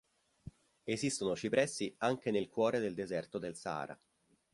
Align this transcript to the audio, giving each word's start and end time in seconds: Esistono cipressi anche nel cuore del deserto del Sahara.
Esistono 0.83 1.35
cipressi 1.35 1.93
anche 1.99 2.31
nel 2.31 2.49
cuore 2.49 2.79
del 2.79 2.95
deserto 2.95 3.37
del 3.37 3.55
Sahara. 3.55 3.95